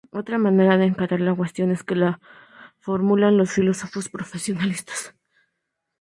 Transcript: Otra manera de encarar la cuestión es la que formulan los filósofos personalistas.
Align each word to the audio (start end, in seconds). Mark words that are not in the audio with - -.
Otra 0.11 0.39
manera 0.39 0.77
de 0.79 0.85
encarar 0.85 1.21
la 1.21 1.35
cuestión 1.35 1.69
es 1.69 1.81
la 1.91 2.13
que 2.21 2.25
formulan 2.79 3.37
los 3.37 3.51
filósofos 3.51 4.09
personalistas. 4.09 5.13